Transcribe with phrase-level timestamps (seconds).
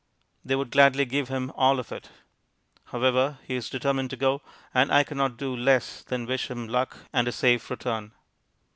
[0.43, 2.09] They would gladly give him all of it.
[2.85, 4.41] However, he is determined to go,
[4.73, 8.11] and I cannot do less than wish him luck and a safe return.